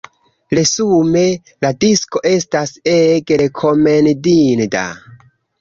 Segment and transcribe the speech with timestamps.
[0.59, 1.23] Resume:
[1.65, 4.85] la disko estas ege rekomendinda!